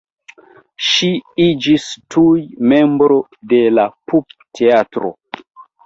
[0.85, 1.09] Ŝi
[1.45, 2.33] iĝis tuj
[2.73, 3.21] membro
[3.55, 5.19] de la pupteatro.